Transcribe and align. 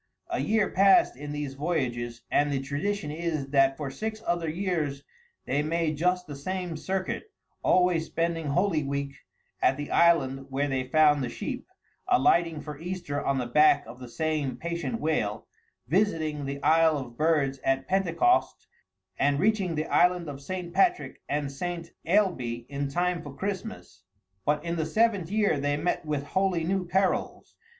A 0.31 0.39
year 0.39 0.67
passed 0.67 1.15
in 1.15 1.31
these 1.31 1.53
voyages, 1.53 2.23
and 2.31 2.51
the 2.51 2.59
tradition 2.59 3.11
is 3.11 3.49
that 3.49 3.77
for 3.77 3.91
six 3.91 4.19
other 4.25 4.49
years 4.49 5.03
they 5.45 5.61
made 5.61 5.95
just 5.97 6.25
the 6.25 6.35
same 6.35 6.75
circuit, 6.75 7.31
always 7.61 8.07
spending 8.07 8.47
Holy 8.47 8.81
Week 8.81 9.13
at 9.61 9.77
the 9.77 9.91
island 9.91 10.47
where 10.49 10.67
they 10.67 10.85
found 10.87 11.23
the 11.23 11.29
sheep, 11.29 11.67
alighting 12.07 12.61
for 12.61 12.79
Easter 12.79 13.23
on 13.23 13.37
the 13.37 13.45
back 13.45 13.85
of 13.85 13.99
the 13.99 14.09
same 14.09 14.57
patient 14.57 14.99
whale, 14.99 15.45
visiting 15.87 16.47
the 16.47 16.63
Isle 16.63 16.97
of 16.97 17.15
Birds 17.15 17.59
at 17.63 17.87
Pentecost, 17.87 18.65
and 19.19 19.39
reaching 19.39 19.75
the 19.75 19.85
island 19.85 20.27
of 20.27 20.41
St. 20.41 20.73
Patrick 20.73 21.21
and 21.29 21.51
St. 21.51 21.91
Ailbée 22.07 22.65
in 22.69 22.89
time 22.89 23.21
for 23.21 23.35
Christmas. 23.35 24.01
But 24.45 24.65
in 24.65 24.77
the 24.77 24.85
seventh 24.87 25.29
year 25.29 25.59
they 25.59 25.77
met 25.77 26.03
with 26.07 26.23
wholly 26.29 26.63
new 26.63 26.87
perils. 26.87 27.55